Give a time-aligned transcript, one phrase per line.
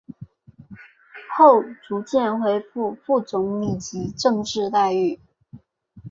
[1.29, 5.19] 后逐渐恢复副总理级政治待遇。